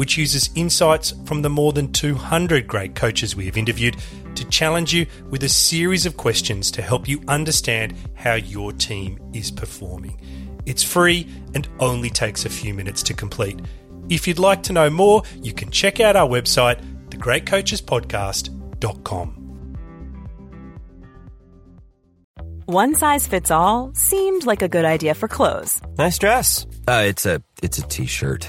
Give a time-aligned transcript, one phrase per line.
[0.00, 3.98] which uses insights from the more than 200 great coaches we have interviewed
[4.34, 9.20] to challenge you with a series of questions to help you understand how your team
[9.34, 10.18] is performing.
[10.64, 13.60] It's free and only takes a few minutes to complete.
[14.08, 16.80] If you'd like to know more, you can check out our website,
[17.10, 19.36] thegreatcoachespodcast.com.
[22.64, 25.82] One size fits all seemed like a good idea for clothes.
[25.98, 26.66] Nice dress.
[26.88, 28.48] Uh, it's a it's a t-shirt.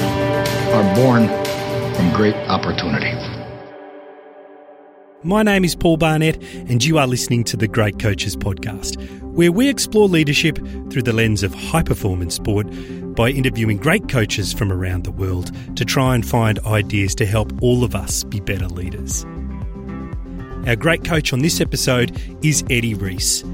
[0.00, 1.28] are born
[1.94, 3.16] from great opportunity.
[5.22, 9.52] My name is Paul Barnett, and you are listening to the Great Coaches Podcast, where
[9.52, 10.56] we explore leadership
[10.90, 12.66] through the lens of high performance sport
[13.14, 17.52] by interviewing great coaches from around the world to try and find ideas to help
[17.60, 19.26] all of us be better leaders.
[20.66, 23.44] Our great coach on this episode is Eddie Reese.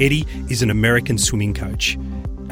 [0.00, 1.96] Eddie is an American swimming coach.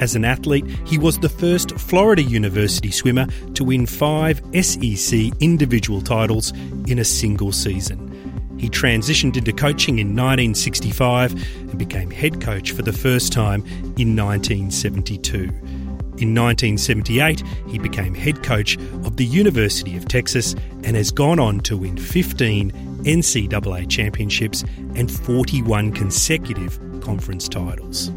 [0.00, 6.00] As an athlete, he was the first Florida University swimmer to win five SEC individual
[6.00, 6.53] titles
[6.87, 8.06] in a single season.
[8.59, 13.60] He transitioned into coaching in 1965 and became head coach for the first time
[13.99, 15.44] in 1972.
[16.19, 21.60] In 1978, he became head coach of the University of Texas and has gone on
[21.60, 22.71] to win 15
[23.05, 24.62] NCAA championships
[24.94, 28.10] and 41 consecutive conference titles.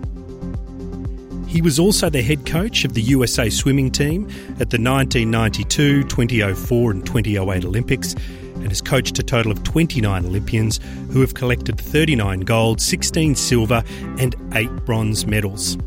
[1.53, 4.23] He was also the head coach of the USA swimming team
[4.59, 8.15] at the 1992, 2004, and 2008 Olympics
[8.55, 10.79] and has coached a total of 29 Olympians
[11.11, 13.83] who have collected 39 gold, 16 silver,
[14.17, 15.77] and 8 bronze medals.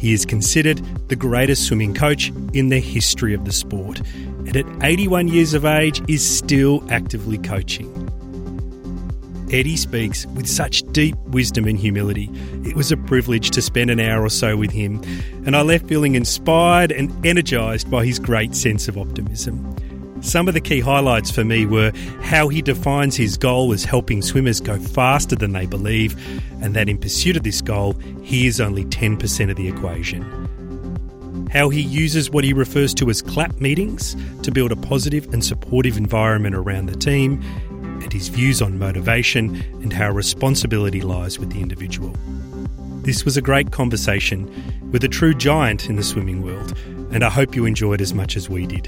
[0.00, 4.66] He is considered the greatest swimming coach in the history of the sport, and at
[4.82, 8.05] 81 years of age is still actively coaching.
[9.52, 12.28] Eddie speaks with such deep wisdom and humility.
[12.64, 15.00] It was a privilege to spend an hour or so with him,
[15.46, 19.76] and I left feeling inspired and energised by his great sense of optimism.
[20.20, 21.92] Some of the key highlights for me were
[22.22, 26.16] how he defines his goal as helping swimmers go faster than they believe,
[26.62, 27.92] and that in pursuit of this goal,
[28.22, 30.22] he is only 10% of the equation.
[31.52, 35.44] How he uses what he refers to as clap meetings to build a positive and
[35.44, 37.40] supportive environment around the team,
[38.06, 42.14] and his views on motivation and how responsibility lies with the individual.
[43.02, 44.48] This was a great conversation
[44.92, 46.72] with a true giant in the swimming world,
[47.10, 48.86] and I hope you enjoyed as much as we did.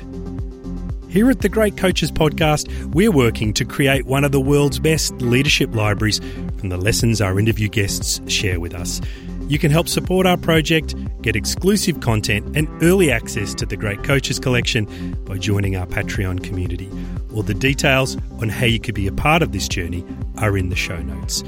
[1.09, 5.13] Here at the Great Coaches Podcast, we're working to create one of the world's best
[5.21, 6.21] leadership libraries
[6.59, 9.01] from the lessons our interview guests share with us.
[9.49, 14.05] You can help support our project, get exclusive content, and early access to the Great
[14.05, 16.89] Coaches Collection by joining our Patreon community.
[17.35, 20.05] All the details on how you could be a part of this journey
[20.39, 21.43] are in the show notes.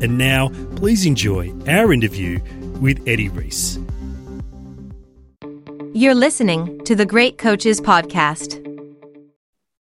[0.00, 2.40] And now, please enjoy our interview
[2.80, 3.78] with Eddie Reese.
[5.92, 8.62] You're listening to the Great Coaches Podcast.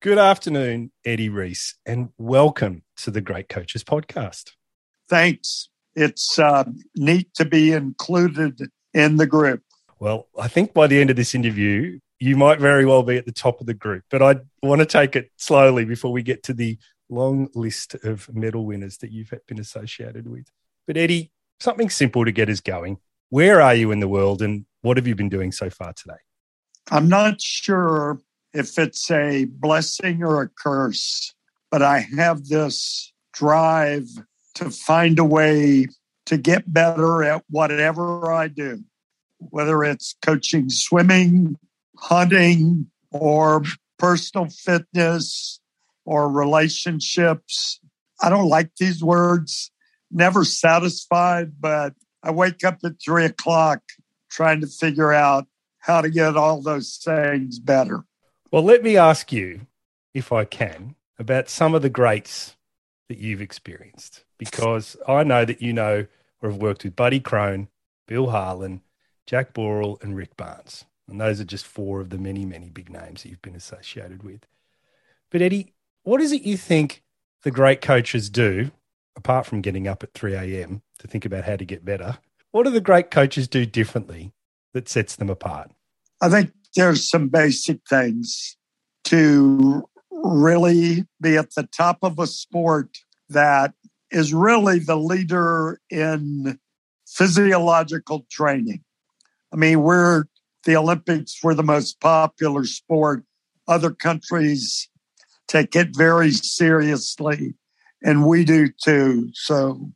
[0.01, 4.51] Good afternoon, Eddie Reese, and welcome to the Great Coaches Podcast.
[5.09, 5.69] Thanks.
[5.95, 6.65] It's uh,
[6.95, 9.63] neat to be included in the group.
[9.99, 13.25] Well, I think by the end of this interview, you might very well be at
[13.25, 16.43] the top of the group, but I want to take it slowly before we get
[16.43, 16.77] to the
[17.09, 20.47] long list of medal winners that you've been associated with.
[20.87, 22.97] But Eddie, something simple to get us going.
[23.29, 26.17] Where are you in the world and what have you been doing so far today?
[26.91, 28.19] I'm not sure
[28.53, 31.33] if it's a blessing or a curse,
[31.71, 34.07] but I have this drive
[34.55, 35.87] to find a way
[36.27, 38.83] to get better at whatever I do,
[39.39, 41.57] whether it's coaching swimming,
[41.97, 43.63] hunting, or
[44.05, 45.59] personal fitness
[46.05, 47.79] or relationships.
[48.21, 49.71] I don't like these words,
[50.11, 53.81] never satisfied, but I wake up at three o'clock
[54.29, 55.47] trying to figure out
[55.79, 58.05] how to get all those things better.
[58.51, 59.61] Well, let me ask you,
[60.13, 62.55] if I can, about some of the greats
[63.09, 66.05] that you've experienced, because I know that you know
[66.43, 67.69] or have worked with Buddy Crone,
[68.07, 68.81] Bill Harlan,
[69.25, 70.85] Jack Boral, and Rick Barnes.
[71.07, 74.23] And those are just four of the many, many big names that you've been associated
[74.23, 74.45] with.
[75.29, 75.73] But Eddie,
[76.03, 77.03] what is it you think
[77.43, 78.71] the great coaches do,
[79.15, 80.81] apart from getting up at 3 a.m.
[80.99, 82.17] to think about how to get better?
[82.51, 84.33] What do the great coaches do differently
[84.73, 85.71] that sets them apart?
[86.21, 88.57] I think there's some basic things
[89.05, 92.97] to really be at the top of a sport
[93.29, 93.73] that
[94.11, 96.57] is really the leader in
[97.07, 98.83] physiological training.
[99.53, 100.25] I mean, we're
[100.65, 103.23] the Olympics were the most popular sport.
[103.67, 104.89] Other countries
[105.47, 107.55] take it very seriously,
[108.03, 109.29] and we do too.
[109.33, 109.91] So,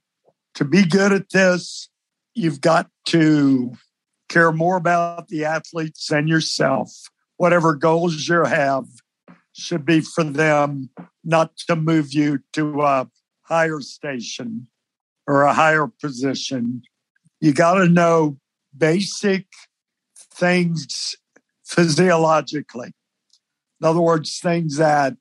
[0.56, 1.90] to be good at this,
[2.34, 3.74] you've got to
[4.30, 6.92] care more about the athletes than yourself.
[7.38, 8.86] Whatever goals you have
[9.54, 10.90] should be for them,
[11.24, 13.10] not to move you to a
[13.42, 14.68] higher station
[15.28, 16.84] or a higher position.
[17.40, 18.38] You got to know
[18.78, 19.46] basic
[20.40, 21.16] things
[21.66, 22.94] physiologically.
[23.82, 25.16] In other words, things that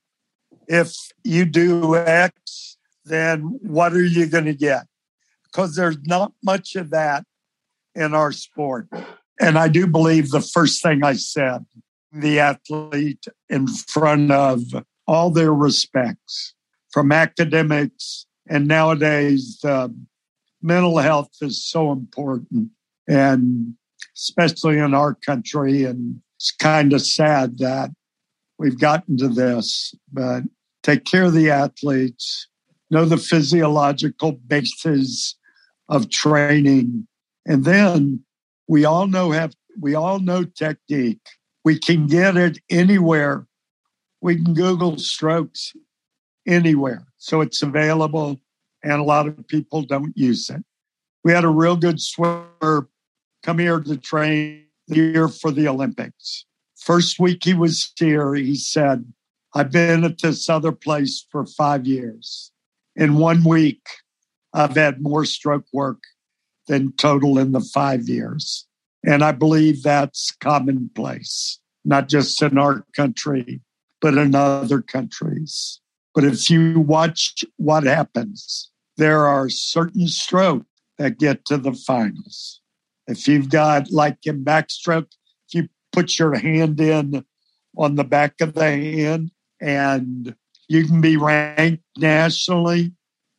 [0.66, 0.94] if
[1.24, 4.86] you do X, then what are you going to get?
[5.44, 7.24] Because there's not much of that
[7.94, 8.88] in our sport.
[9.40, 11.64] And I do believe the first thing I said,
[12.12, 14.62] the athlete in front of
[15.06, 16.54] all their respects
[16.90, 18.26] from academics.
[18.48, 19.94] And nowadays, the
[20.62, 22.70] mental health is so important.
[23.06, 23.74] And
[24.16, 25.84] especially in our country.
[25.84, 27.90] And it's kind of sad that
[28.58, 30.42] we've gotten to this, but
[30.82, 32.48] take care of the athletes,
[32.90, 35.36] know the physiological basis
[35.88, 37.06] of training.
[37.46, 38.24] And then
[38.66, 41.26] we all know have we all know technique.
[41.64, 43.46] We can get it anywhere.
[44.20, 45.72] We can Google strokes
[46.46, 47.06] anywhere.
[47.18, 48.40] So it's available
[48.82, 50.64] and a lot of people don't use it.
[51.24, 52.88] We had a real good swimmer
[53.48, 56.44] come here to train here for the Olympics.
[56.76, 59.10] First week he was here, he said,
[59.54, 62.52] I've been at this other place for five years.
[62.94, 63.80] In one week,
[64.52, 66.02] I've had more stroke work
[66.66, 68.66] than total in the five years.
[69.02, 73.62] And I believe that's commonplace, not just in our country,
[74.02, 75.80] but in other countries.
[76.14, 80.66] But if you watch what happens, there are certain strokes
[80.98, 82.60] that get to the finals.
[83.08, 85.08] If you've got like in backstroke,
[85.48, 87.24] if you put your hand in
[87.76, 89.30] on the back of the hand
[89.60, 90.34] and
[90.68, 92.92] you can be ranked nationally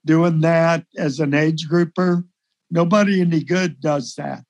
[0.05, 2.25] doing that as an age grouper.
[2.71, 4.43] Nobody any good does that.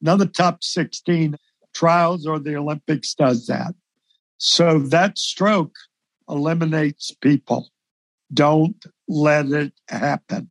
[0.00, 1.36] None of the top 16
[1.74, 3.74] trials or the Olympics does that.
[4.38, 5.74] So that stroke
[6.28, 7.70] eliminates people.
[8.32, 10.50] Don't let it happen.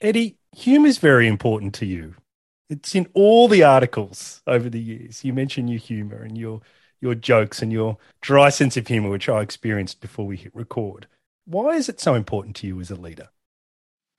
[0.00, 2.14] Eddie, humor is very important to you.
[2.70, 5.24] It's in all the articles over the years.
[5.24, 6.62] You mention your humor and your
[7.00, 11.08] your jokes and your dry sense of humor, which I experienced before we hit record.
[11.44, 13.28] Why is it so important to you as a leader?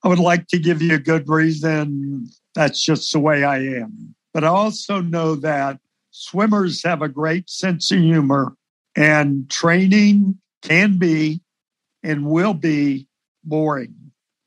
[0.04, 2.28] I would like to give you a good reason.
[2.56, 4.16] That's just the way I am.
[4.34, 5.80] But I also know that
[6.12, 8.56] swimmers have a great sense of humor,
[8.96, 11.42] and training can be
[12.04, 13.08] and will be
[13.46, 13.96] boring.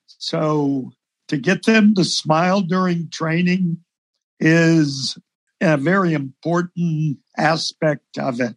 [0.07, 0.93] So
[1.29, 3.79] to get them to smile during training
[4.41, 5.19] is
[5.61, 8.57] a very important aspect of it.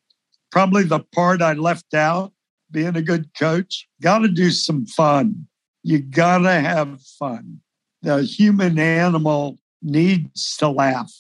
[0.51, 2.33] Probably the part I left out,
[2.71, 5.48] being a good coach, got to do some fun.
[5.83, 7.62] You got to have fun.
[8.01, 11.12] The human animal needs to laugh.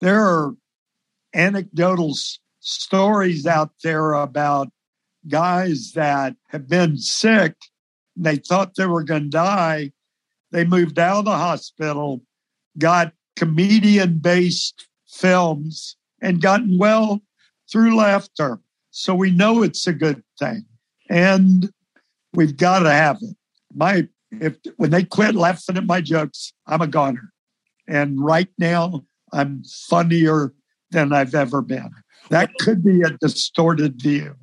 [0.00, 0.54] There are
[1.34, 2.14] anecdotal
[2.60, 4.68] stories out there about
[5.28, 7.54] guys that have been sick.
[8.16, 9.92] They thought they were going to die.
[10.52, 12.22] They moved out of the hospital,
[12.78, 17.20] got comedian based films and gotten well
[17.70, 18.60] through laughter.
[18.90, 20.64] So we know it's a good thing.
[21.08, 21.70] And
[22.32, 23.36] we've got to have it.
[23.74, 27.32] My if when they quit laughing at my jokes, I'm a goner.
[27.86, 30.52] And right now I'm funnier
[30.90, 31.90] than I've ever been.
[32.30, 34.34] That could be a distorted view.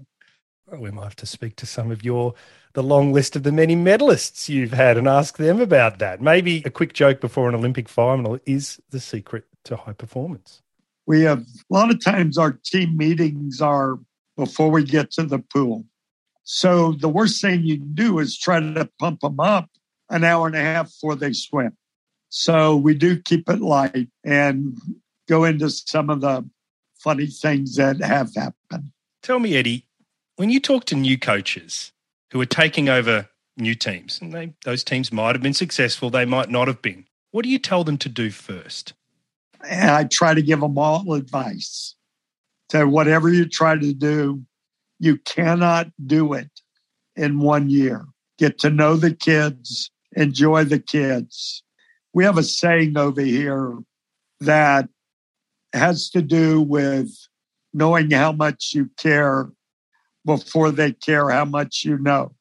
[0.77, 2.33] We might have to speak to some of your
[2.73, 6.21] the long list of the many medalists you've had and ask them about that.
[6.21, 10.61] Maybe a quick joke before an Olympic final is the secret to high performance.
[11.05, 13.99] We have a lot of times our team meetings are
[14.37, 15.85] before we get to the pool.
[16.43, 19.69] So the worst thing you can do is try to pump them up
[20.09, 21.77] an hour and a half before they swim.
[22.29, 24.77] So we do keep it light and
[25.29, 26.49] go into some of the
[26.95, 28.91] funny things that have happened.
[29.21, 29.85] Tell me, Eddie,
[30.35, 31.91] when you talk to new coaches
[32.33, 36.25] who are taking over new teams, and they, those teams might have been successful, they
[36.25, 38.93] might not have been, what do you tell them to do first?
[39.69, 41.95] And I try to give them all advice.
[42.69, 44.41] To whatever you try to do,
[44.99, 46.49] you cannot do it
[47.15, 48.03] in one year.
[48.39, 51.61] Get to know the kids, enjoy the kids.
[52.13, 53.77] We have a saying over here
[54.39, 54.89] that
[55.71, 57.11] has to do with
[57.75, 59.51] knowing how much you care
[60.25, 62.33] before they care how much you know.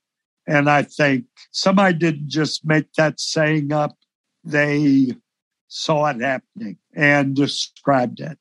[0.47, 3.97] And I think somebody didn't just make that saying up,
[4.45, 5.15] they
[5.69, 8.39] saw it happening and described it.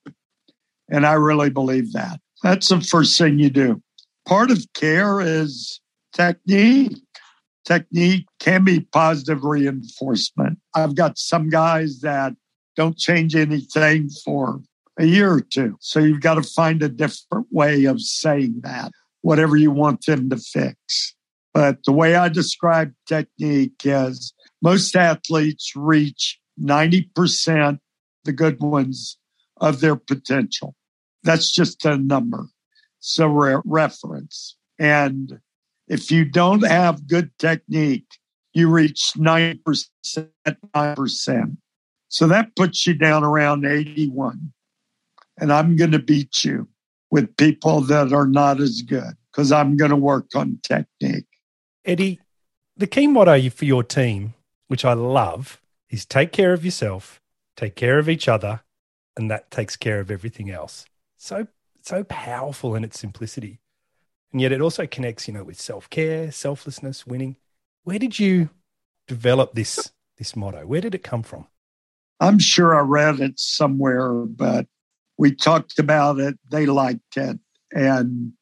[0.89, 2.19] And I really believe that.
[2.43, 3.81] That's the first thing you do.
[4.27, 5.79] Part of care is
[6.13, 6.97] technique.
[7.63, 10.57] Technique can be positive reinforcement.
[10.75, 12.33] I've got some guys that
[12.75, 14.59] don't change anything for
[14.99, 15.77] a year or two.
[15.79, 20.29] So you've got to find a different way of saying that, whatever you want them
[20.29, 21.15] to fix.
[21.53, 27.79] But the way I describe technique is most athletes reach 90%,
[28.23, 29.17] the good ones,
[29.57, 30.75] of their potential.
[31.23, 32.47] That's just a number.
[32.99, 34.55] So re- reference.
[34.79, 35.39] And
[35.87, 38.07] if you don't have good technique,
[38.53, 39.59] you reach 9%,
[40.75, 41.57] 9%.
[42.09, 44.51] So that puts you down around 81.
[45.37, 46.67] And I'm going to beat you
[47.11, 51.27] with people that are not as good because I'm going to work on technique.
[51.85, 52.19] Eddie,
[52.77, 54.33] the key motto for your team,
[54.67, 57.21] which I love, is take care of yourself,
[57.57, 58.61] take care of each other,
[59.17, 60.85] and that takes care of everything else.
[61.17, 61.47] So
[61.83, 63.59] so powerful in its simplicity.
[64.31, 67.37] And yet it also connects, you know, with self-care, selflessness, winning.
[67.83, 68.49] Where did you
[69.07, 70.65] develop this this motto?
[70.65, 71.47] Where did it come from?
[72.19, 74.67] I'm sure I read it somewhere, but
[75.17, 76.37] we talked about it.
[76.49, 77.39] They liked it.
[77.73, 78.33] And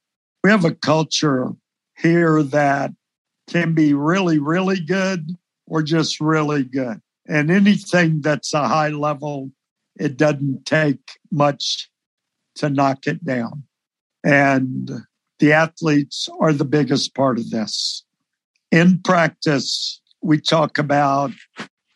[0.44, 1.50] we have a culture
[1.98, 2.92] here that
[3.50, 5.36] can be really, really good
[5.68, 7.02] or just really good.
[7.28, 9.52] And anything that's a high level,
[10.00, 11.00] it doesn't take
[11.32, 11.90] much
[12.56, 13.64] to knock it down.
[14.24, 14.90] And
[15.40, 18.04] the athletes are the biggest part of this.
[18.72, 21.32] In practice, we talk about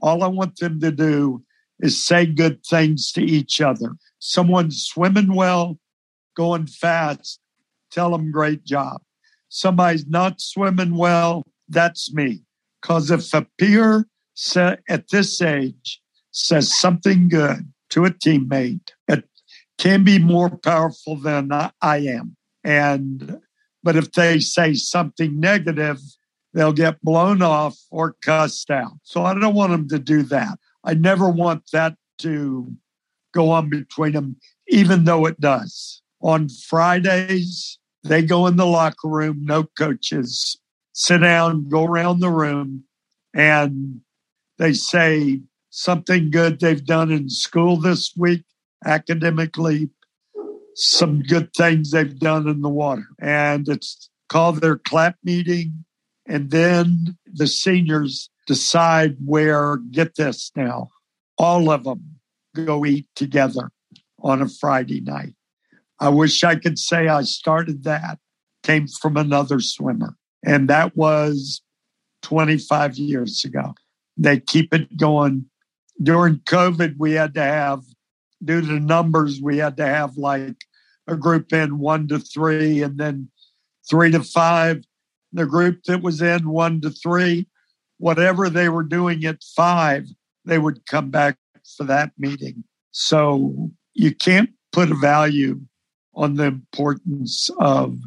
[0.02, 1.44] all I want them to do
[1.84, 3.92] is say good things to each other.
[4.18, 5.78] Someone's swimming well,
[6.36, 7.40] going fast,
[7.92, 9.02] tell them great job.
[9.50, 12.44] Somebody's not swimming well, that's me.
[12.82, 14.08] Because if a peer
[14.90, 19.28] at this age says something good to a teammate, it
[19.78, 22.38] can be more powerful than I am.
[22.64, 23.40] And
[23.84, 26.00] but if they say something negative,
[26.54, 28.94] they'll get blown off or cussed out.
[29.04, 30.58] So I don't want them to do that.
[30.84, 32.76] I never want that to
[33.34, 34.36] go on between them,
[34.68, 36.02] even though it does.
[36.22, 40.60] On Fridays, they go in the locker room, no coaches,
[40.94, 42.84] sit down, go around the room,
[43.34, 44.02] and
[44.58, 48.44] they say something good they've done in school this week,
[48.86, 49.90] academically,
[50.76, 53.08] some good things they've done in the water.
[53.20, 55.86] And it's called their clap meeting.
[56.28, 60.90] And then the seniors decide where, get this now,
[61.38, 62.20] all of them
[62.56, 63.72] go eat together
[64.22, 65.34] on a Friday night.
[66.00, 68.20] I wish I could say I started that,
[68.64, 70.16] came from another swimmer.
[70.46, 71.62] And that was
[72.24, 73.76] 25 years ago.
[74.18, 75.46] They keep it going.
[76.02, 77.84] During COVID, we had to have,
[78.44, 80.58] due to numbers, we had to have like
[81.08, 83.30] a group in one to three and then
[83.90, 84.84] three to five.
[85.32, 87.48] The group that was in one to three,
[88.04, 90.06] whatever they were doing at five,
[90.44, 91.38] they would come back
[91.78, 92.66] for that meeting.
[92.92, 95.62] So you can't put a value
[96.14, 97.98] on the importance of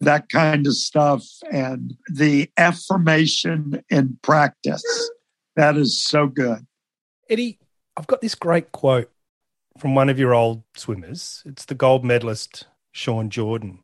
[0.00, 4.84] that kind of stuff and the affirmation in practice.
[5.56, 6.64] That is so good.
[7.28, 7.58] Eddie,
[7.96, 9.10] I've got this great quote
[9.78, 11.42] from one of your old swimmers.
[11.44, 13.80] It's the gold medalist, Shaun Jordan.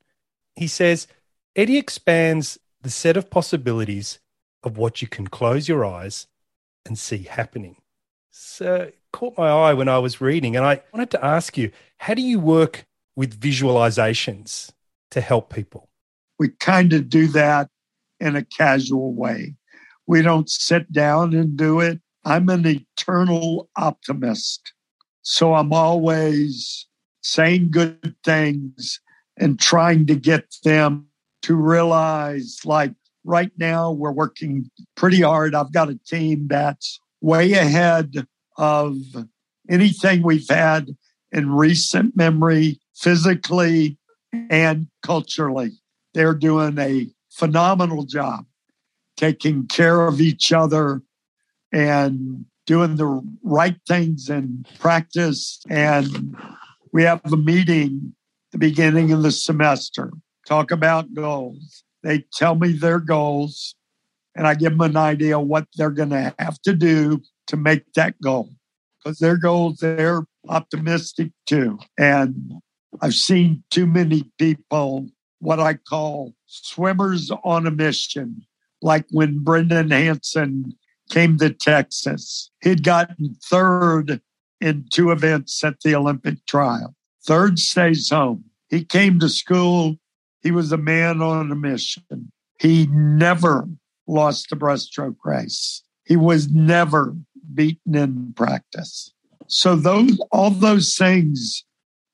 [0.54, 1.08] He says,
[1.56, 4.20] Eddie expands the set of possibilities
[4.62, 6.26] of what you can close your eyes
[6.84, 7.76] and see happening.
[8.30, 12.14] So caught my eye when I was reading, and I wanted to ask you, how
[12.14, 14.72] do you work with visualizations
[15.10, 15.88] to help people?
[16.38, 17.68] We kind of do that
[18.20, 19.54] in a casual way.
[20.06, 22.00] We don't sit down and do it.
[22.24, 24.72] I'm an eternal optimist.
[25.22, 26.86] So I'm always
[27.22, 29.00] saying good things
[29.36, 31.06] and trying to get them
[31.42, 32.92] to realize like
[33.26, 35.54] right now we're working pretty hard.
[35.54, 38.96] I've got a team that's way ahead of
[39.68, 40.96] anything we've had
[41.32, 43.98] in recent memory, physically
[44.48, 45.72] and culturally.
[46.14, 48.46] They're doing a phenomenal job
[49.16, 51.02] taking care of each other
[51.72, 55.60] and doing the right things in practice.
[55.68, 56.36] And
[56.92, 58.14] we have a meeting
[58.52, 60.12] the beginning of the semester,
[60.46, 61.84] talk about goals.
[62.06, 63.74] They tell me their goals,
[64.36, 67.92] and I give them an idea what they're going to have to do to make
[67.94, 68.50] that goal.
[69.02, 71.80] Because their goals, they're optimistic too.
[71.98, 72.52] And
[73.02, 75.08] I've seen too many people,
[75.40, 78.46] what I call swimmers on a mission,
[78.82, 80.76] like when Brendan Hansen
[81.10, 82.52] came to Texas.
[82.62, 84.20] He'd gotten third
[84.60, 86.94] in two events at the Olympic trial.
[87.26, 88.44] Third stays home.
[88.68, 89.96] He came to school.
[90.46, 92.30] He was a man on a mission.
[92.60, 93.68] He never
[94.06, 95.82] lost a breaststroke race.
[96.04, 97.16] He was never
[97.52, 99.12] beaten in practice.
[99.48, 101.64] So those all those things,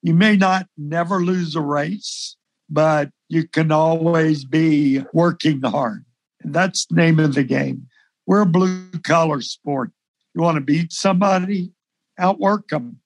[0.00, 2.38] you may not never lose a race,
[2.70, 6.06] but you can always be working hard.
[6.40, 7.86] And that's the name of the game.
[8.24, 9.90] We're a blue collar sport.
[10.34, 11.74] You want to beat somebody,
[12.18, 12.98] outwork them.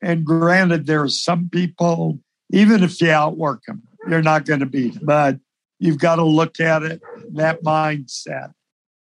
[0.00, 4.66] And granted, there are some people, even if you outwork them, you're not going to
[4.66, 4.98] beat.
[5.02, 5.38] But
[5.78, 7.00] you've got to look at it,
[7.32, 8.52] that mindset.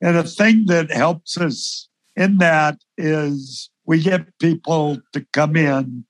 [0.01, 6.05] And the thing that helps us in that is we get people to come in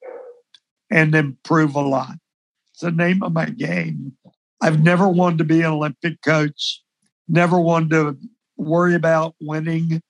[0.91, 2.17] and improve a lot.
[2.73, 4.17] It's the name of my game.
[4.61, 6.83] I've never wanted to be an Olympic coach,
[7.29, 8.17] never wanted to
[8.57, 10.01] worry about winning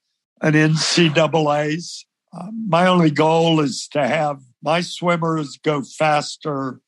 [0.41, 2.05] an NCAA's.
[2.31, 6.79] Uh, my only goal is to have my swimmers go faster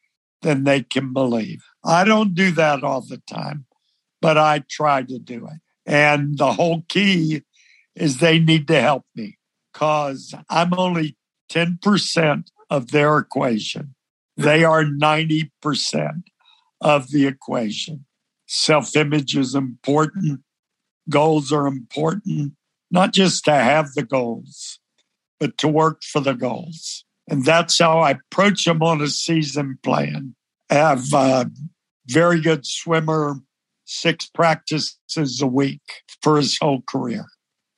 [0.45, 1.63] than they can believe.
[1.84, 3.65] I don't do that all the time,
[4.21, 5.60] but I try to do it.
[5.88, 7.41] And the whole key
[7.95, 9.39] is they need to help me
[9.73, 11.17] because I'm only
[11.51, 13.95] 10% of their equation.
[14.38, 15.49] They are 90%
[16.79, 18.05] of the equation.
[18.45, 20.41] Self image is important
[21.10, 22.53] goals are important,
[22.91, 24.79] not just to have the goals,
[25.39, 27.05] but to work for the goals.
[27.27, 30.35] And that's how I approach them on a season plan.
[30.69, 31.49] I have a
[32.07, 33.35] very good swimmer,
[33.85, 35.81] six practices a week
[36.21, 37.25] for his whole career.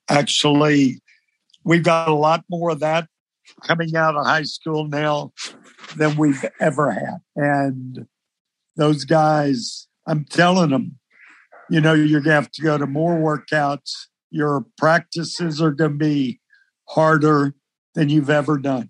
[0.10, 1.02] Actually,
[1.64, 3.08] we've got a lot more of that
[3.64, 5.32] coming out of high school now
[5.96, 7.20] than we've ever had.
[7.36, 8.08] And
[8.76, 11.00] those guys, I'm telling them,
[11.70, 13.92] you know, you're going to have to go to more workouts.
[14.30, 16.40] Your practices are going to be
[16.90, 17.54] harder
[17.96, 18.90] than you've ever done.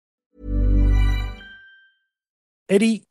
[2.71, 3.03] Eddie,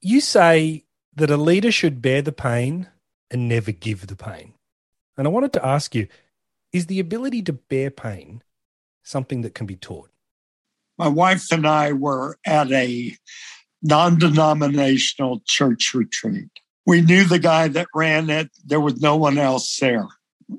[0.00, 0.84] you say
[1.16, 2.88] that a leader should bear the pain
[3.30, 4.52] and never give the pain.
[5.16, 6.06] And I wanted to ask you,
[6.72, 8.42] is the ability to bear pain
[9.02, 10.10] something that can be taught?
[10.98, 13.16] my wife and I were at a
[13.82, 16.50] non denominational church retreat.
[16.84, 20.06] We knew the guy that ran it, there was no one else there.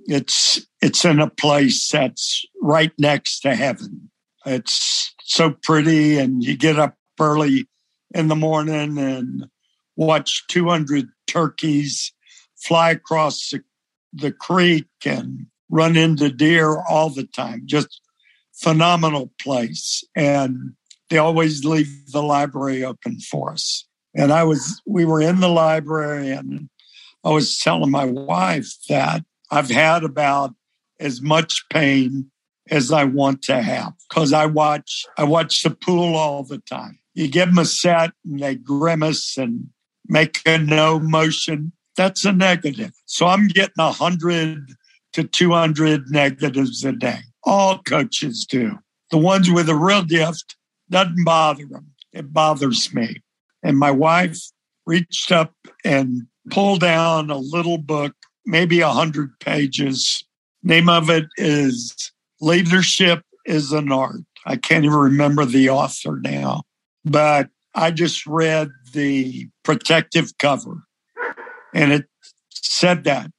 [0.06, 4.10] It's, it's in a place that's right next to heaven.
[4.46, 7.68] It's so pretty, and you get up early
[8.14, 9.48] in the morning and
[9.96, 12.14] watch 200 turkeys
[12.56, 13.62] fly across the,
[14.14, 17.62] the creek and run into deer all the time.
[17.66, 18.02] Just
[18.54, 20.04] phenomenal place.
[20.16, 20.74] And
[21.10, 23.86] they always leave the library open for us.
[24.16, 26.70] And I was, we were in the library and
[27.24, 30.54] I was telling my wife that I've had about
[31.00, 32.32] as much pain
[32.70, 37.00] as I want to have because I watch, I watch the pool all the time.
[37.20, 39.68] You give them a set and they grimace and
[40.08, 41.74] make a no motion.
[41.98, 42.94] That's a negative.
[43.08, 44.72] So I'm getting a hundred
[45.12, 47.20] to 200 negatives a day.
[47.44, 48.80] All coaches do.
[49.12, 50.56] The ones with a real gift
[50.90, 51.88] doesn't bother them.
[52.14, 53.22] It bothers me.
[53.64, 54.40] And my wife
[54.86, 55.54] reached up
[55.84, 60.24] and pulled down a little book, maybe a hundred pages.
[60.64, 64.22] Name of it is Leadership is an Art.
[64.46, 66.64] I can't even remember the author now,
[67.10, 70.84] but I just read the protective cover
[71.74, 72.06] and it
[72.50, 73.32] said that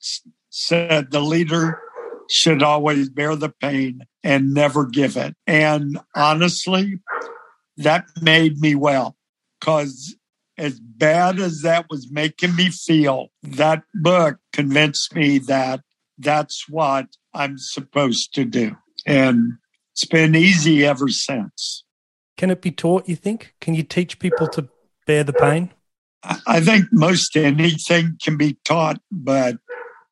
[0.50, 1.80] said the leader
[2.28, 5.34] should always bear the pain and never give it.
[5.46, 7.00] And honestly,
[7.76, 9.16] that made me well
[9.58, 10.14] because
[10.58, 15.80] as bad as that was making me feel, that book convinced me that
[16.18, 18.76] that's what I'm supposed to do.
[19.06, 19.54] And
[19.92, 21.84] it's been easy ever since.
[22.40, 23.54] Can it be taught, you think?
[23.60, 24.66] Can you teach people to
[25.06, 25.74] bear the pain?
[26.46, 29.58] I think most anything can be taught, but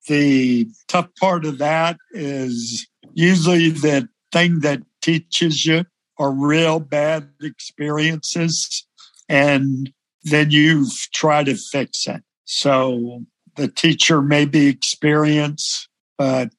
[0.09, 5.87] the tough part of that is usually the thing that teaches you
[6.19, 8.87] are real bad experiences,
[9.31, 9.91] and
[10.23, 12.23] then you try to fix it.
[12.45, 13.25] So
[13.57, 15.89] the teacher may be experienced,
[16.19, 16.51] but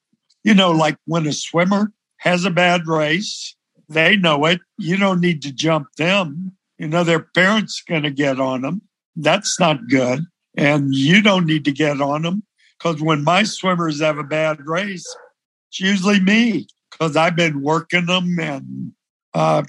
[0.42, 3.54] you know, like when a swimmer has a bad race,
[3.90, 4.60] they know it.
[4.78, 6.52] You don't need to jump them.
[6.78, 8.82] You know, their parents going to get on them.
[9.16, 10.24] That's not good.
[10.56, 12.44] And you don't need to get on them
[12.78, 15.04] because when my swimmers have a bad race,
[15.68, 18.92] it's usually me because I've been working them and
[19.34, 19.62] uh,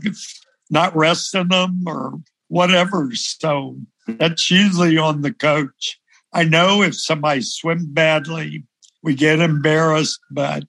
[0.70, 2.14] not resting them or
[2.48, 3.10] whatever.
[3.14, 6.00] So that's usually on the coach.
[6.34, 8.64] I know if somebody swims badly,
[9.04, 10.64] we get embarrassed, but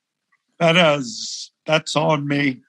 [0.58, 2.60] that is that's on me.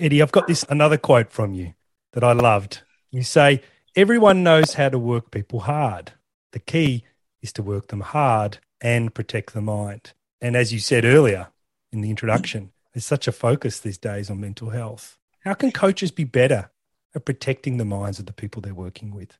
[0.00, 1.74] Eddie, I've got this another quote from you
[2.14, 2.80] that I loved.
[3.10, 3.62] You say,
[3.94, 6.12] Everyone knows how to work people hard.
[6.52, 7.04] The key
[7.42, 10.14] is to work them hard and protect the mind.
[10.40, 11.48] And as you said earlier
[11.92, 15.18] in the introduction, there's such a focus these days on mental health.
[15.40, 16.70] How can coaches be better
[17.14, 19.36] at protecting the minds of the people they're working with?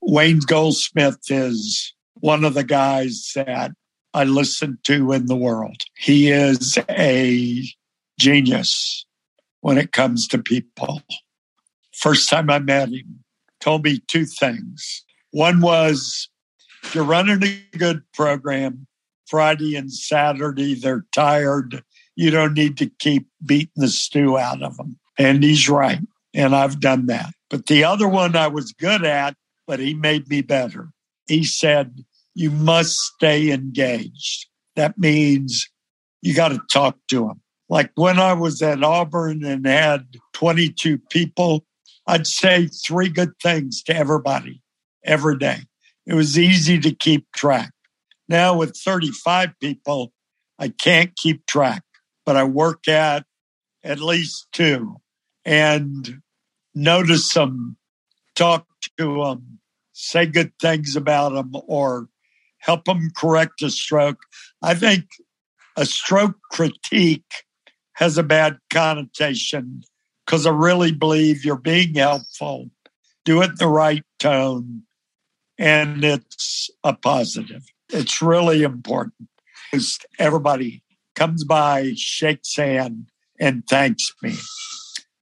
[0.00, 3.72] Wayne Goldsmith is one of the guys that
[4.14, 5.82] I listen to in the world.
[5.96, 7.62] He is a
[8.18, 9.04] genius
[9.60, 11.02] when it comes to people.
[11.94, 13.24] First time I met him,
[13.60, 15.04] told me two things.
[15.32, 16.28] One was
[16.84, 18.86] if you're running a good program,
[19.26, 21.82] Friday and Saturday, they're tired.
[22.16, 24.98] You don't need to keep beating the stew out of them.
[25.18, 26.00] And he's right.
[26.34, 27.32] And I've done that.
[27.50, 29.34] But the other one I was good at,
[29.66, 30.90] but he made me better.
[31.26, 34.46] He said, You must stay engaged.
[34.76, 35.68] That means
[36.22, 37.40] you got to talk to them.
[37.68, 41.66] Like when I was at Auburn and had 22 people,
[42.06, 44.62] I'd say three good things to everybody
[45.04, 45.58] every day.
[46.06, 47.72] It was easy to keep track.
[48.28, 50.12] Now with 35 people,
[50.58, 51.82] I can't keep track,
[52.24, 53.26] but I work at
[53.84, 54.96] at least two
[55.44, 56.22] and
[56.74, 57.76] notice them,
[58.34, 58.66] talk
[58.98, 59.58] to them,
[59.92, 62.08] say good things about them, or
[62.58, 64.18] help them correct a stroke.
[64.62, 65.04] I think
[65.76, 67.44] a stroke critique
[67.98, 69.82] has a bad connotation
[70.24, 72.70] because I really believe you're being helpful.
[73.24, 74.84] Do it in the right tone
[75.58, 77.66] and it's a positive.
[77.88, 79.28] It's really important.
[80.16, 80.84] Everybody
[81.16, 83.08] comes by, shakes hand,
[83.40, 84.36] and thanks me.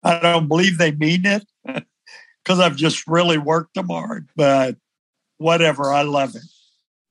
[0.02, 1.46] I don't believe they mean it
[2.44, 4.76] because I've just really worked them hard, but
[5.38, 6.42] whatever, I love it.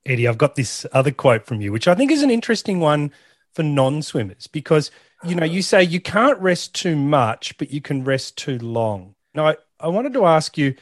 [0.05, 3.11] Eddie, I've got this other quote from you, which I think is an interesting one
[3.55, 4.91] for non swimmers because,
[5.27, 9.15] you know, you say you can't rest too much, but you can rest too long.
[9.33, 10.75] Now, I, I wanted to ask you,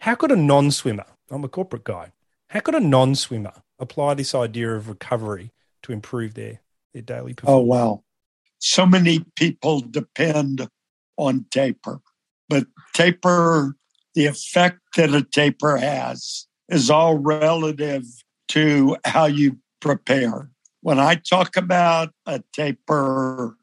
[0.00, 2.12] how could a non swimmer I'm a corporate guy.
[2.48, 6.60] How could a non swimmer apply this idea of recovery to improve their,
[6.92, 7.64] their daily oh, performance?
[7.64, 8.04] Oh, wow.
[8.58, 10.66] So many people depend
[11.16, 12.00] on taper,
[12.48, 13.76] but taper,
[14.14, 18.04] the effect that a taper has is all relative
[18.48, 20.50] to how you prepare.
[20.80, 23.56] When I talk about a taper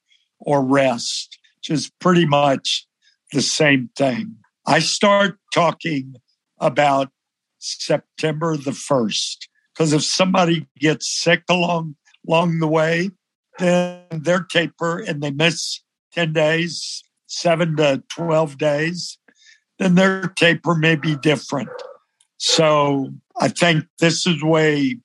[0.44, 2.88] or rest, which is pretty much
[3.32, 4.36] the same thing.
[4.66, 6.16] I start talking
[6.60, 7.10] about
[7.60, 11.96] September the 1st because if somebody gets sick along
[12.28, 13.10] along the way,
[13.60, 15.82] then their taper and they miss
[16.14, 19.18] 10 days, 7 to 12 days,
[19.80, 21.70] then their taper may be different.
[22.38, 24.98] So I think this is way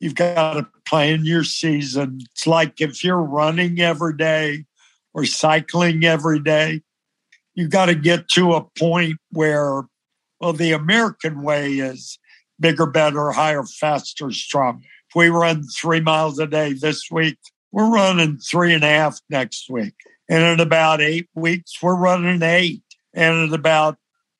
[0.00, 2.20] you've got to plan your season.
[2.32, 4.64] It's like if you're running every day
[5.14, 6.82] or cycling every day,
[7.54, 9.82] you've got to get to a point where,
[10.40, 12.18] well, the American way is
[12.60, 14.82] bigger, better, higher, faster, strong.
[15.08, 17.38] If we run three miles a day this week,
[17.72, 19.94] we're running three and a half next week.
[20.28, 22.82] And in about eight weeks, we're running eight.
[23.14, 23.96] And in about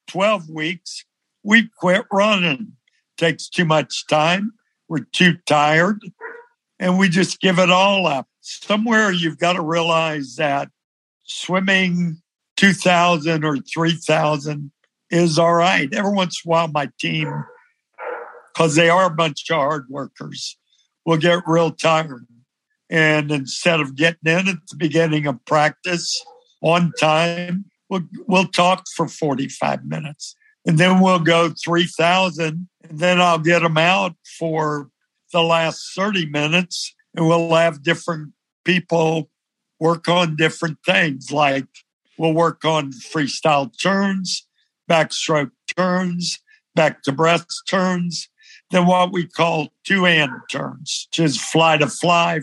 [0.08, 1.04] 12 weeks,
[1.42, 2.72] we quit running.
[3.16, 4.52] Takes too much time.
[4.88, 6.00] We're too tired.
[6.78, 8.26] And we just give it all up.
[8.40, 10.68] Somewhere you've got to realize that
[11.24, 12.22] swimming
[12.56, 14.70] 2,000 or 3,000
[15.10, 15.92] is all right.
[15.92, 17.32] Every once in a while, my team,
[18.52, 20.56] because they are a bunch of hard workers,
[21.04, 22.26] will get real tired.
[22.90, 26.24] And instead of getting in at the beginning of practice
[26.62, 30.34] on time, we'll, we'll talk for 45 minutes
[30.66, 32.68] and then we'll go 3,000.
[32.88, 34.90] And then I'll get them out for
[35.32, 38.32] the last 30 minutes and we'll have different
[38.64, 39.30] people
[39.80, 41.30] work on different things.
[41.30, 41.66] Like
[42.16, 44.46] we'll work on freestyle turns,
[44.90, 46.38] backstroke turns,
[46.74, 48.28] back to breast turns,
[48.70, 52.40] then what we call two hand turns, which is fly to fly,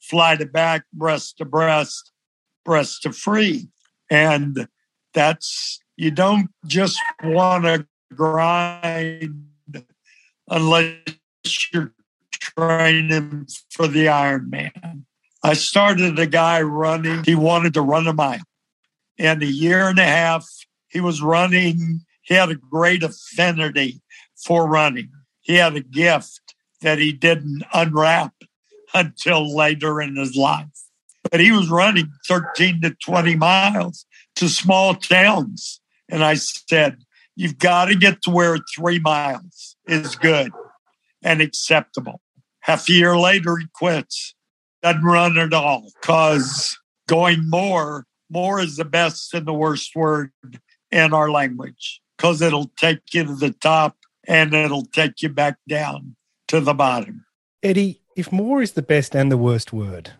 [0.00, 2.12] fly to back, breast to breast,
[2.64, 3.68] breast to free.
[4.10, 4.66] And
[5.12, 9.44] that's, you don't just want to grind
[10.48, 10.94] unless
[11.74, 11.92] you're
[12.32, 15.02] training for the Ironman.
[15.42, 18.40] I started a guy running, he wanted to run a mile.
[19.18, 20.48] And a year and a half,
[20.88, 24.00] he was running, he had a great affinity
[24.42, 25.10] for running.
[25.42, 28.32] He had a gift that he didn't unwrap
[28.94, 30.66] until later in his life.
[31.30, 35.79] But he was running 13 to 20 miles to small towns.
[36.10, 36.98] And I said,
[37.36, 40.52] You've got to get to where three miles is good
[41.22, 42.20] and acceptable.
[42.60, 44.34] Half a year later, he quits,
[44.82, 46.76] doesn't run at all because
[47.08, 50.32] going more, more is the best and the worst word
[50.90, 53.96] in our language because it'll take you to the top
[54.26, 56.16] and it'll take you back down
[56.48, 57.24] to the bottom.
[57.62, 60.12] Eddie, if more is the best and the worst word,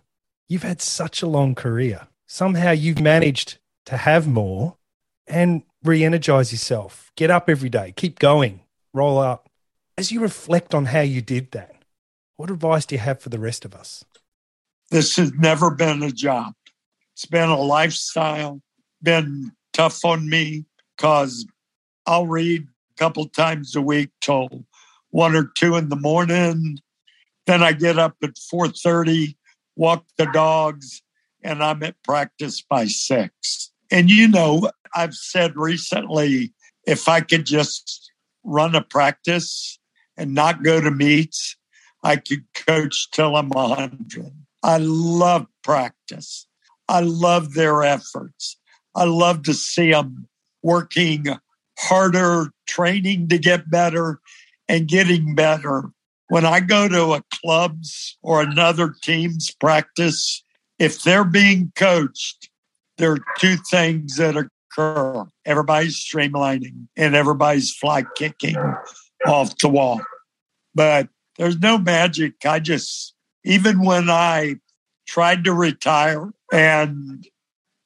[0.48, 2.08] you've had such a long career.
[2.26, 4.76] Somehow you've managed to have more
[5.26, 7.12] and re energize yourself.
[7.16, 8.60] Get up every day, keep going,
[8.92, 9.48] roll up.
[9.96, 11.84] As you reflect on how you did that,
[12.36, 14.04] what advice do you have for the rest of us?
[14.90, 16.54] This has never been a job.
[17.14, 18.60] It's been a lifestyle,
[19.02, 20.64] been tough on me
[20.96, 21.46] because
[22.06, 24.64] I'll read a couple times a week till
[25.10, 26.78] one or two in the morning.
[27.46, 29.36] Then I get up at 4:30,
[29.76, 31.02] walk the dogs,
[31.42, 33.72] and I'm at practice by six.
[33.90, 36.52] And you know, I've said recently,
[36.86, 38.10] if I could just
[38.44, 39.78] run a practice
[40.16, 41.56] and not go to meets,
[42.02, 44.32] I could coach till I'm 100.
[44.62, 46.46] I love practice.
[46.88, 48.56] I love their efforts.
[48.94, 50.28] I love to see them
[50.62, 51.26] working
[51.78, 54.20] harder, training to get better,
[54.68, 55.90] and getting better.
[56.28, 60.44] When I go to a club's or another team's practice,
[60.78, 62.50] if they're being coached,
[62.98, 64.36] there are two things that
[64.70, 65.24] occur.
[65.44, 68.56] Everybody's streamlining and everybody's fly kicking
[69.26, 70.00] off the wall.
[70.74, 72.34] But there's no magic.
[72.44, 74.56] I just, even when I
[75.06, 77.26] tried to retire and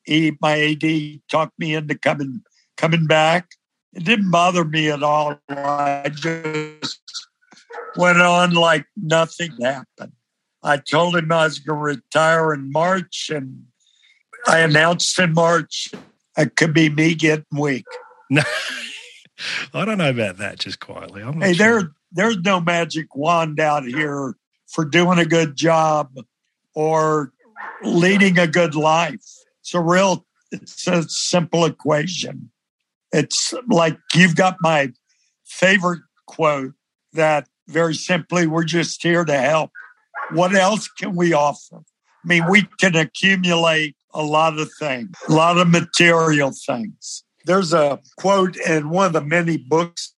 [0.05, 2.43] he, my AD talked me into coming
[2.77, 3.49] coming back,
[3.95, 5.39] it didn't bother me at all.
[5.49, 7.01] I just
[7.97, 10.13] went on like nothing happened.
[10.63, 13.65] I told him I was going to retire in March, and
[14.47, 15.93] I announced in March
[16.37, 17.85] it could be me getting weak.
[18.31, 18.43] No,
[19.75, 20.59] I don't know about that.
[20.59, 21.67] Just quietly, I'm hey, sure.
[21.67, 26.11] there, there's no magic wand out here for doing a good job
[26.75, 27.33] or
[27.83, 29.25] leading a good life.
[29.61, 32.51] It's a real, it's a simple equation.
[33.13, 34.93] It's like you've got my
[35.45, 36.75] favorite quote
[37.13, 39.71] that very simply, we're just here to help.
[40.33, 41.79] What else can we offer?
[41.79, 47.25] I mean, we can accumulate a lot of things, a lot of material things.
[47.45, 50.15] There's a quote in one of the many books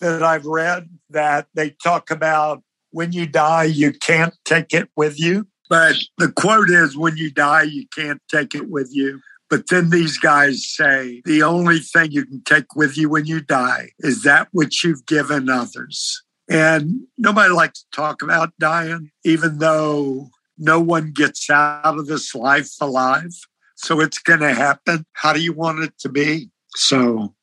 [0.00, 5.18] that I've read that they talk about when you die, you can't take it with
[5.18, 5.46] you.
[5.68, 9.20] But the quote is when you die, you can't take it with you.
[9.50, 13.40] But then these guys say the only thing you can take with you when you
[13.40, 16.22] die is that which you've given others.
[16.50, 22.34] And nobody likes to talk about dying, even though no one gets out of this
[22.34, 23.32] life alive.
[23.76, 25.04] So it's going to happen.
[25.12, 26.50] How do you want it to be?
[26.74, 27.34] So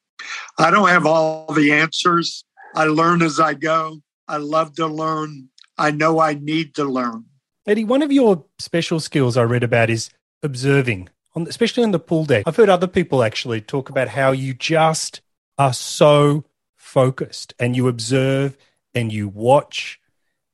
[0.58, 2.44] I don't have all the answers.
[2.76, 4.02] I learn as I go.
[4.28, 5.50] I love to learn.
[5.78, 7.26] I know I need to learn.
[7.66, 10.10] Eddie, one of your special skills I read about is
[10.44, 12.44] observing, especially on the pool deck.
[12.46, 15.22] I've heard other people actually talk about how you just
[15.58, 16.44] are so
[16.76, 18.58] focused and you observe
[18.94, 20.00] and you watch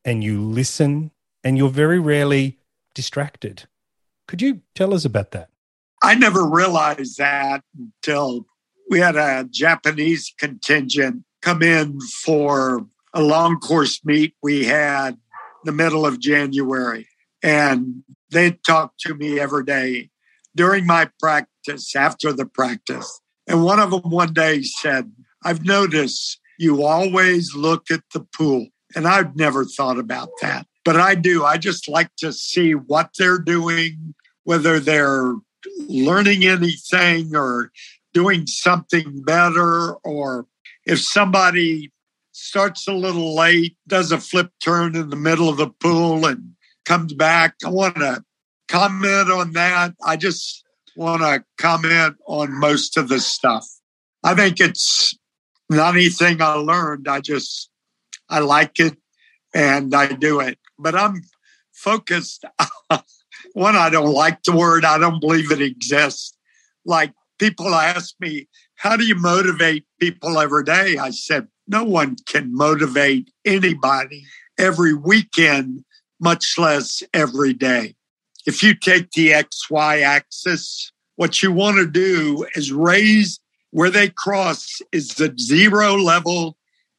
[0.06, 1.12] and you listen
[1.44, 2.60] and you're very rarely
[2.94, 3.64] distracted.
[4.28, 5.50] Could you tell us about that?
[6.04, 8.46] I never realized that until
[8.90, 15.18] we had a Japanese contingent come in for a long course meet we had
[15.64, 17.08] the middle of January.
[17.44, 20.10] And they talked to me every day
[20.56, 23.22] during my practice, after the practice.
[23.48, 25.12] And one of them one day said,
[25.44, 28.68] I've noticed you always look at the pool.
[28.96, 30.68] And I've never thought about that.
[30.84, 31.44] But I do.
[31.44, 35.36] I just like to see what they're doing, whether they're
[35.88, 37.72] learning anything or
[38.14, 40.48] doing something better, or
[40.86, 41.92] if somebody
[42.32, 46.54] starts a little late, does a flip turn in the middle of the pool and
[46.86, 47.56] comes back.
[47.64, 48.24] I want to
[48.68, 49.94] comment on that.
[50.04, 50.64] I just
[50.96, 53.68] want to comment on most of the stuff.
[54.24, 55.18] I think it's
[55.70, 57.08] not anything I learned.
[57.08, 57.70] I just,
[58.30, 58.98] I like it
[59.54, 60.58] and I do it.
[60.82, 61.22] But I'm
[61.72, 62.46] focused.
[63.54, 66.36] One, I don't like the word, I don't believe it exists.
[66.86, 70.98] Like people ask me, how do you motivate people every day?
[70.98, 74.24] I said, no one can motivate anybody
[74.58, 75.84] every weekend,
[76.20, 77.96] much less every day.
[78.46, 83.40] If you take the XY axis, what you want to do is raise
[83.70, 86.58] where they cross is the zero level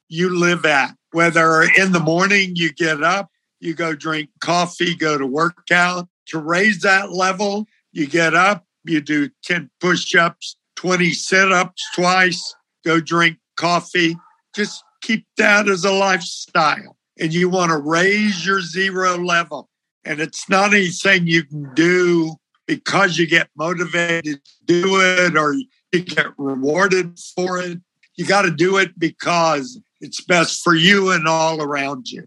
[0.08, 0.94] you live at.
[1.10, 3.31] Whether in the morning you get up,
[3.62, 6.08] you go drink coffee, go to workout.
[6.28, 11.82] To raise that level, you get up, you do 10 push ups, 20 sit ups
[11.94, 14.16] twice, go drink coffee.
[14.54, 16.96] Just keep that as a lifestyle.
[17.20, 19.68] And you want to raise your zero level.
[20.04, 22.34] And it's not anything you can do
[22.66, 27.78] because you get motivated to do it or you get rewarded for it.
[28.16, 32.26] You got to do it because it's best for you and all around you.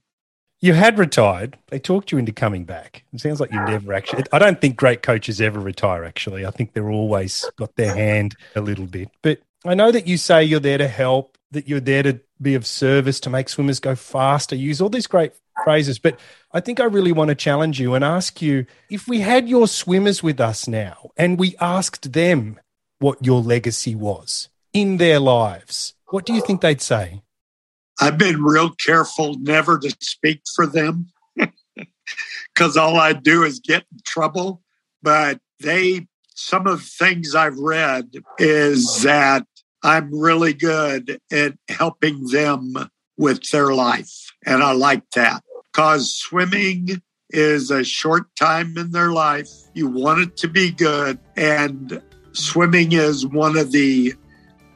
[0.61, 1.57] You had retired.
[1.67, 3.03] They talked you into coming back.
[3.13, 4.23] It sounds like you never actually.
[4.31, 6.45] I don't think great coaches ever retire, actually.
[6.45, 9.09] I think they're always got their hand a little bit.
[9.21, 12.55] But I know that you say you're there to help, that you're there to be
[12.55, 15.99] of service, to make swimmers go faster, use all these great phrases.
[15.99, 16.19] But
[16.51, 19.67] I think I really want to challenge you and ask you if we had your
[19.67, 22.59] swimmers with us now and we asked them
[22.99, 27.21] what your legacy was in their lives, what do you think they'd say?
[27.99, 31.07] I've been real careful never to speak for them
[32.53, 34.61] because all I do is get in trouble.
[35.01, 39.45] But they, some of the things I've read is that
[39.83, 44.11] I'm really good at helping them with their life.
[44.45, 49.49] And I like that because swimming is a short time in their life.
[49.73, 51.19] You want it to be good.
[51.37, 52.01] And
[52.33, 54.13] swimming is one of the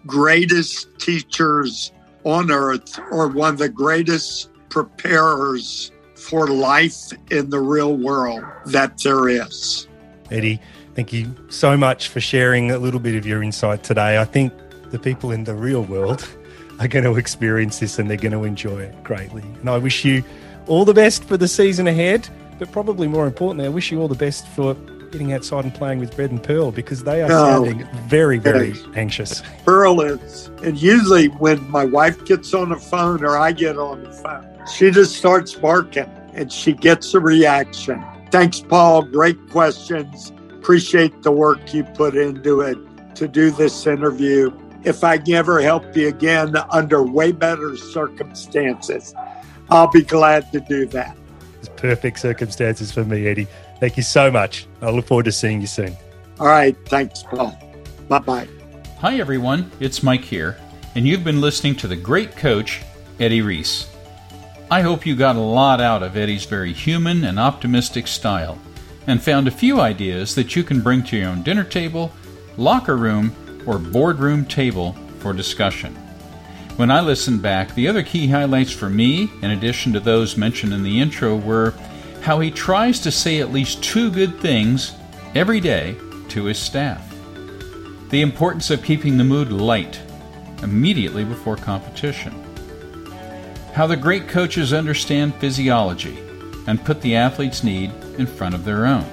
[0.05, 1.91] greatest teachers
[2.23, 8.97] on earth or one of the greatest preparers for life in the real world that
[8.99, 9.87] there is.
[10.31, 10.59] Eddie,
[10.95, 14.19] thank you so much for sharing a little bit of your insight today.
[14.19, 14.53] I think
[14.91, 16.27] the people in the real world
[16.79, 19.41] are going to experience this and they're going to enjoy it greatly.
[19.41, 20.23] And I wish you
[20.67, 22.27] all the best for the season ahead,
[22.59, 24.75] but probably more importantly, I wish you all the best for
[25.11, 29.41] getting outside and playing with Brett and Pearl because they are sounding very, very anxious.
[29.65, 30.47] Pearl is.
[30.63, 34.47] And usually when my wife gets on the phone or I get on the phone,
[34.71, 38.03] she just starts barking and she gets a reaction.
[38.31, 39.03] Thanks, Paul.
[39.03, 40.31] Great questions.
[40.51, 42.77] Appreciate the work you put into it
[43.15, 44.51] to do this interview.
[44.83, 49.13] If I can ever help you again under way better circumstances,
[49.69, 51.17] I'll be glad to do that.
[51.59, 53.47] It's perfect circumstances for me, Eddie.
[53.79, 54.67] Thank you so much.
[54.81, 55.95] I look forward to seeing you soon.
[56.39, 56.75] All right.
[56.87, 57.57] Thanks, Paul.
[58.07, 58.47] Bye bye.
[58.99, 59.71] Hi, everyone.
[59.79, 60.57] It's Mike here,
[60.95, 62.81] and you've been listening to the great coach,
[63.19, 63.87] Eddie Reese.
[64.69, 68.59] I hope you got a lot out of Eddie's very human and optimistic style
[69.07, 72.11] and found a few ideas that you can bring to your own dinner table,
[72.57, 75.95] locker room, or boardroom table for discussion.
[76.75, 80.73] When I listened back, the other key highlights for me, in addition to those mentioned
[80.73, 81.73] in the intro, were
[82.21, 84.93] how he tries to say at least two good things
[85.35, 85.95] every day
[86.29, 87.05] to his staff.
[88.09, 90.01] the importance of keeping the mood light
[90.63, 92.33] immediately before competition,
[93.73, 96.17] how the great coaches understand physiology
[96.67, 99.05] and put the athlete's need in front of their own,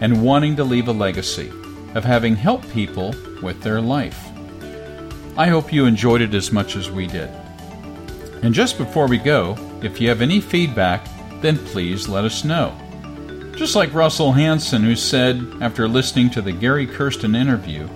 [0.00, 1.50] and wanting to leave a legacy
[1.94, 4.30] of having helped people with their life.
[5.36, 7.28] I hope you enjoyed it as much as we did.
[8.42, 11.06] And just before we go, if you have any feedback,
[11.44, 12.74] then please let us know.
[13.54, 17.88] Just like Russell Hanson, who said after listening to the Gary Kirsten interview,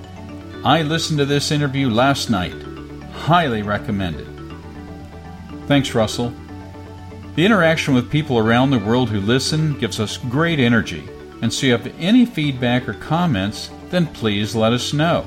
[0.65, 2.55] I listened to this interview last night.
[3.13, 4.29] Highly recommended.
[5.67, 6.33] Thanks, Russell.
[7.37, 11.09] The interaction with people around the world who listen gives us great energy,
[11.41, 15.25] and so if you have any feedback or comments, then please let us know.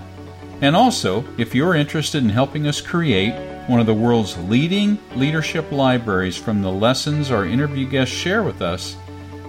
[0.62, 3.34] And also, if you're interested in helping us create
[3.68, 8.62] one of the world's leading leadership libraries from the lessons our interview guests share with
[8.62, 8.98] us,